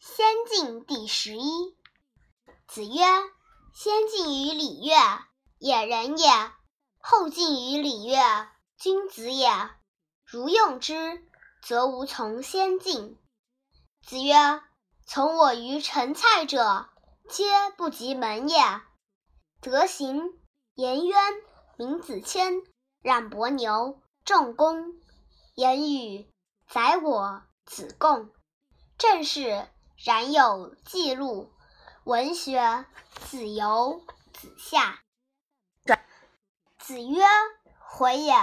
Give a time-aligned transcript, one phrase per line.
[0.00, 1.76] 先进第十一。
[2.66, 3.04] 子曰
[3.74, 4.96] ：“先进于礼乐，
[5.58, 6.52] 也人也；
[6.98, 9.50] 后进于礼乐，君子也。
[10.24, 11.22] 如用之，
[11.62, 13.18] 则无从先进。”
[14.02, 14.34] 子曰
[15.06, 16.88] ：“从我于陈蔡者，
[17.28, 17.44] 皆
[17.76, 18.58] 不及门也。
[19.60, 20.22] 德行，
[20.76, 21.34] 颜渊、
[21.76, 22.64] 闵子骞、
[23.02, 24.94] 冉伯牛、仲弓、
[25.56, 26.26] 颜宇、
[26.66, 28.30] 宰我、子贡。
[28.96, 29.68] 正是。”
[30.02, 31.52] 然有记录，
[32.04, 32.86] 文学
[33.26, 35.00] 子游、子夏。
[36.78, 37.22] 子曰
[37.78, 38.34] ：“回也，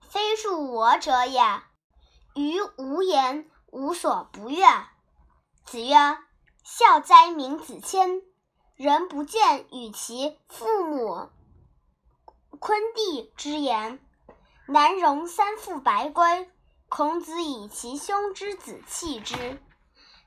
[0.00, 1.42] 非恕我者也。
[2.34, 4.64] 于无言，无所不悦。”
[5.66, 5.94] 子曰
[6.64, 8.22] ：“孝哉，闵子骞！
[8.74, 11.28] 人不见与其父母
[12.58, 14.00] 昆弟之言，
[14.66, 16.50] 难容三父白归。
[16.88, 19.60] 孔子以其兄之子弃之。”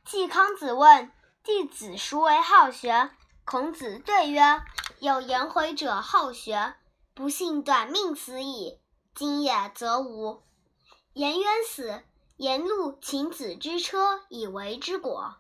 [0.07, 1.11] 季康子问
[1.43, 3.11] 弟子孰为好学？
[3.43, 4.61] 孔子对曰
[4.99, 6.75] ：“有颜回者好学，
[7.13, 8.79] 不幸短命死矣。
[9.13, 10.41] 今也则无。”
[11.11, 12.03] 颜渊死，
[12.37, 15.35] 颜路请子之车以为之果。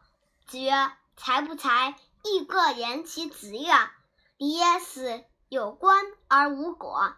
[0.45, 3.73] 子曰：“才不才，亦各言其子也。
[4.35, 7.13] 礼也死，有官而无果，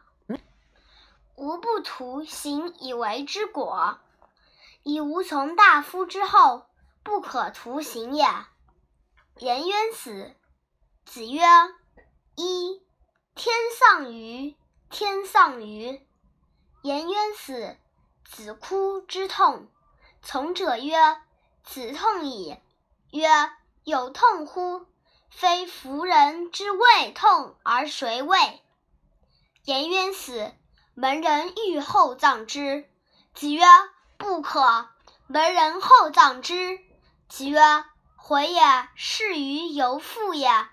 [1.36, 3.98] 无不图行以为之果，
[4.84, 6.68] 以无从大夫之后。”
[7.10, 8.24] 不可图行也。
[9.40, 10.36] 颜渊死，
[11.06, 11.42] 子曰
[12.38, 12.84] ：“一
[13.34, 14.56] 天丧于
[14.92, 16.08] 天丧于。”
[16.84, 17.76] 颜渊死，
[18.24, 19.72] 子哭之痛。
[20.22, 20.96] 从者曰
[21.66, 22.60] ：“子痛矣。”
[23.10, 23.28] 曰
[23.84, 24.86] ：“有痛乎？
[25.32, 28.62] 非夫人之谓痛而谁谓？”
[29.66, 30.54] 颜渊死，
[30.94, 32.88] 门人欲厚葬之。
[33.34, 33.64] 子曰
[34.20, 34.88] ：“不可。
[35.26, 36.80] 门人厚葬之。”
[37.30, 37.62] 子曰
[38.18, 38.62] ：“回也，
[38.96, 40.68] 是于由父也；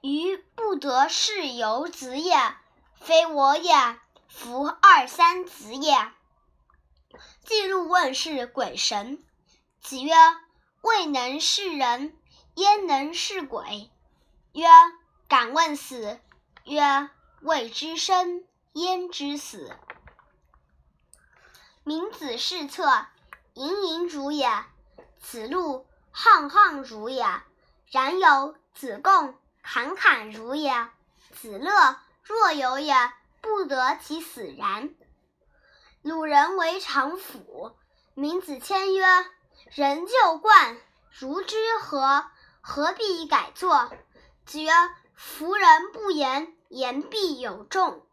[0.00, 2.36] 于不得是由子也。
[3.00, 3.72] 非我也，
[4.28, 6.12] 夫二三子也。”
[7.46, 9.24] 记录问是鬼神。
[9.80, 10.12] 子曰
[10.82, 12.18] ：“未能是人，
[12.56, 13.88] 焉能是鬼？”
[14.52, 14.66] 曰
[15.28, 16.18] ：“敢问死。”
[16.64, 17.10] 曰
[17.42, 19.78] ：“未知生，焉知死？”
[21.84, 23.06] 明子视策，
[23.54, 24.64] 盈盈如也。
[25.20, 25.86] 子路。
[26.14, 27.24] 沆沆如也，
[27.90, 30.88] 然有子贡；侃侃如也，
[31.30, 31.96] 子乐。
[32.22, 32.94] 若有也，
[33.40, 34.94] 不得其死然。
[36.02, 37.74] 鲁人为常府，
[38.14, 39.04] 闵子骞曰
[39.74, 40.76] ：“人就惯，
[41.10, 42.24] 如之何？
[42.60, 43.90] 何必改作？”
[44.46, 44.70] 子曰
[45.14, 48.06] ：“夫人不言，言必有众。”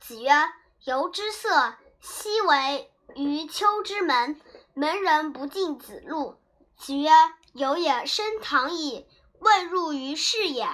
[0.00, 0.32] 子曰
[0.84, 4.40] ：“由之色，昔为于丘之门，
[4.72, 6.40] 门人不进子路。”
[6.78, 7.10] 子曰
[7.52, 9.06] ：“有也，升堂矣，
[9.40, 10.68] 未入于是也。”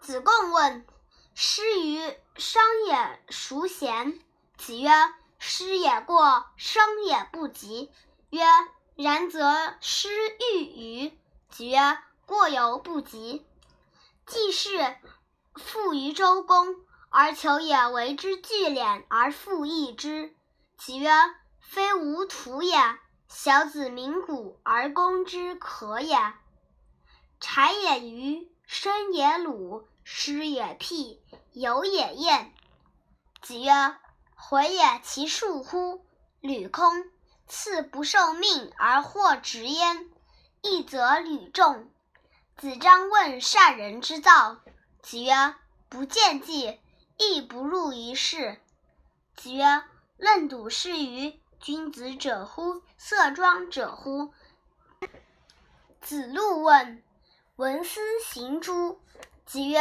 [0.00, 0.84] 子贡问
[1.34, 2.00] ：“师于
[2.36, 4.20] 商也孰贤？”
[4.58, 4.90] 子曰
[5.38, 7.90] ：“师也过，商也不及。”
[8.30, 8.44] 曰
[8.96, 10.08] ：“然则师
[10.54, 11.18] 欲与？”
[11.48, 11.78] 子曰
[12.26, 13.46] ：“过犹不及。”
[14.26, 14.96] 既是
[15.54, 16.74] 富于周公，
[17.08, 20.34] 而求也为之聚敛而复益之。
[20.76, 21.08] 子曰
[21.62, 22.76] ：“非吾徒也。”
[23.28, 26.16] 小子鸣鼓而攻之可也。
[27.40, 31.20] 柴也鱼，生也鲁，师也辟，
[31.52, 32.54] 友也晏。
[33.42, 33.72] 子曰
[34.34, 36.04] ：“回也其恕乎？
[36.40, 37.04] 履空，
[37.46, 40.10] 赐不受命而获直焉，
[40.62, 41.90] 义则履众。”
[42.56, 44.60] 子张问善人之道。
[45.02, 45.54] 子曰
[45.90, 46.80] ：“不见计，
[47.18, 48.60] 亦不入于事。”
[49.36, 49.82] 子曰
[50.16, 52.82] ：“论笃是于。”君子者乎？
[52.96, 54.32] 色庄者乎？
[56.00, 57.02] 子路问
[57.56, 59.00] ：“闻斯行诸？”
[59.44, 59.80] 子曰：“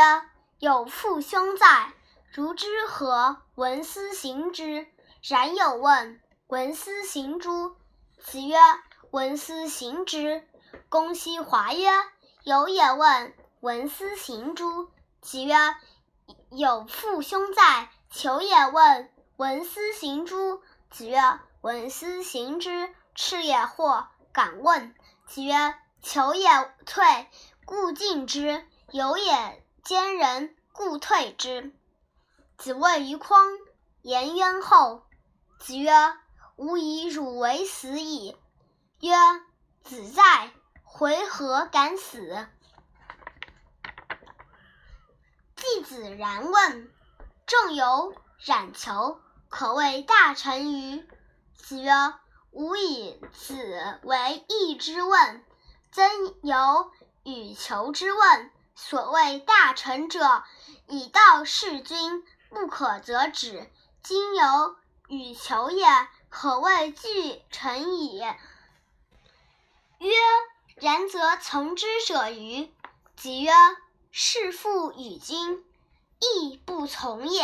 [0.58, 1.94] 有父兄在，
[2.31, 4.88] 如之何闻斯行之？”
[5.22, 7.75] 冉有问：“闻斯行诸？”
[8.18, 8.58] 子曰
[9.12, 10.47] ：“闻斯行之。”
[10.90, 11.90] 公西华曰
[12.44, 14.90] ：“有也。”问：“闻斯行诸？”
[15.22, 15.55] 子曰
[16.49, 21.20] ：“有父兄在，求也。”问：“闻斯行诸？”子曰：
[21.66, 24.94] 闻斯行之，赤也或敢问。
[25.26, 26.47] 子曰：求也
[26.85, 27.28] 退，
[27.66, 31.73] 故进之；有也兼人，故退之。
[32.56, 33.47] 子谓于匡，
[34.03, 35.08] 颜渊后。
[35.58, 35.91] 子曰：
[36.56, 38.38] 吾以汝为死矣。
[39.00, 39.16] 曰：
[39.84, 40.52] 子在，
[40.84, 42.47] 回何敢死？
[45.56, 46.94] 季子然问：
[47.47, 49.20] 仲由、冉求
[49.50, 51.09] 可谓大臣于？
[51.57, 51.91] 子曰
[52.52, 55.43] ：“吾以子为义之问，
[55.91, 56.91] 曾有
[57.23, 58.52] 与求之问。
[58.75, 60.43] 所谓大成者，
[60.87, 63.72] 以道事君，不可则止。
[64.03, 64.75] 今有
[65.07, 65.87] 与求也，
[66.29, 68.19] 可谓具成矣。
[69.99, 70.11] 曰：
[70.75, 72.72] 然则从之者与？
[73.16, 73.51] 子曰：
[74.11, 75.66] 事父与君，
[76.19, 77.43] 亦不从也。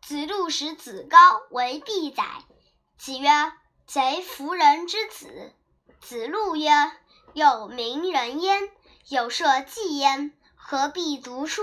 [0.00, 2.42] 子路使子高为必宰。
[2.96, 3.52] 子曰：
[3.86, 5.52] 贼夫人之子。
[6.00, 6.70] 子路曰：
[7.32, 8.70] 有名人焉，
[9.08, 11.62] 有社稷焉，何必读书，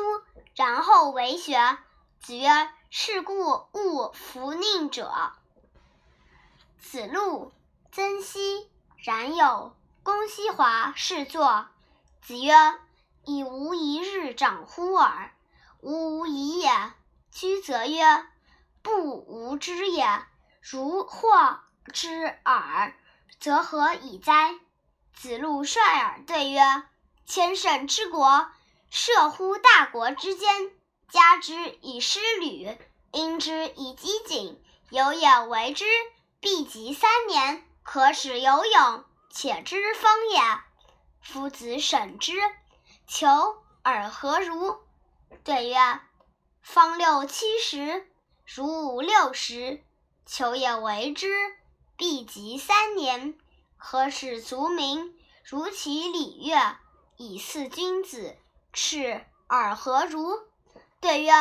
[0.56, 1.78] 然后为学？
[2.20, 5.12] 子曰：是故勿弗宁者。
[6.80, 7.52] 子路、
[7.92, 8.68] 曾皙、
[8.98, 11.68] 冉有、公西华侍坐。
[12.22, 12.54] 子曰：
[13.24, 15.34] 以无一日长乎尔？
[15.80, 16.70] 吾无以也。
[17.32, 18.28] 居则曰：
[18.84, 20.06] 不吾知也。
[20.62, 21.60] 如获
[21.92, 22.94] 之耳，
[23.40, 24.54] 则何以哉？
[25.12, 26.62] 子路率尔对曰：
[27.26, 28.48] 千乘之国，
[28.92, 30.72] 射乎大国之间，
[31.10, 32.78] 加之以师旅，
[33.12, 34.58] 因之以饥馑，
[34.92, 35.86] 有也为之，
[36.40, 40.40] 必及三年，可使有勇，且知风也。
[41.22, 42.34] 夫子审之，
[43.08, 44.78] 求尔何如？
[45.44, 46.00] 对曰：
[46.62, 48.08] 方六七十，
[48.46, 49.84] 如五六十。
[50.26, 51.30] 求也为之，
[51.98, 53.38] 必及三年，
[53.78, 55.14] 何使足民？
[55.44, 56.78] 如其礼乐，
[57.18, 58.38] 以似君子。
[58.74, 60.40] 赤尔何如？
[61.02, 61.34] 对曰：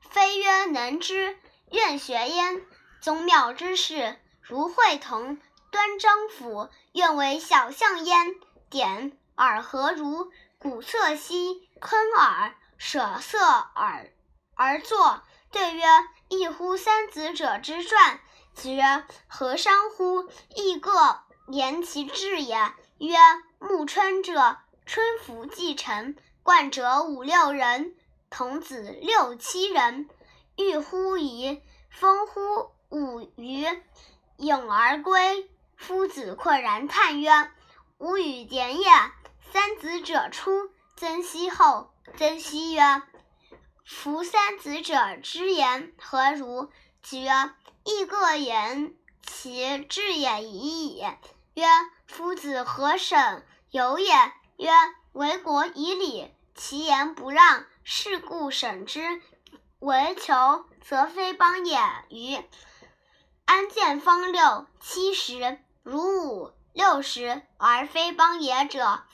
[0.00, 1.36] 非曰能之，
[1.70, 2.64] 愿学焉。
[3.00, 5.40] 宗庙之事，如会同、
[5.70, 8.36] 端章甫，愿为小相焉。
[8.70, 10.30] 典尔何如？
[10.58, 14.10] 鼓瑟兮，铿尔，舍色尔
[14.54, 15.22] 而作。
[15.50, 15.84] 对曰：
[16.28, 18.20] 异乎三子者之传。
[18.56, 20.30] 子曰：何伤乎？
[20.54, 22.56] 亦各言其志也。
[22.96, 23.14] 曰：
[23.58, 24.56] 暮春者，
[24.86, 27.94] 春服既成，冠者五六人，
[28.30, 30.08] 童子六七人。
[30.56, 31.60] 欲乎沂，
[31.90, 33.82] 风乎舞雩，
[34.38, 35.50] 咏而归。
[35.76, 37.50] 夫子喟然叹曰：
[37.98, 38.90] 吾与点也。
[39.52, 41.90] 三子者出，曾皙后。
[42.16, 43.02] 曾皙曰：
[43.84, 46.70] 夫三子者之言何如？
[47.08, 47.30] 子曰：
[47.84, 48.92] 亦各言
[49.22, 51.04] 其志也已矣。
[51.54, 51.64] 曰：
[52.08, 54.12] 夫子何审有也？
[54.56, 54.72] 曰：
[55.12, 59.22] 为国以礼，其言不让，是故审之。
[59.78, 62.44] 为求则非邦也与？
[63.44, 69.04] 安见方六七十，如五六十而非邦也者？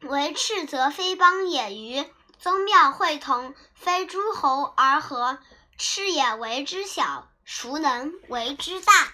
[0.00, 2.10] 为赤则非邦也与？
[2.38, 5.38] 宗庙会同，非诸侯而合，
[5.84, 7.26] 是也为之小。
[7.44, 9.12] 孰能为之大？